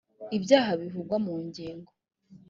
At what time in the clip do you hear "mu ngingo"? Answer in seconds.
1.25-1.91